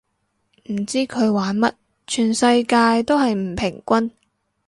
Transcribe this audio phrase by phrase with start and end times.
[0.67, 1.73] 唔知佢玩乜，
[2.07, 4.11] 全世界都係唔平均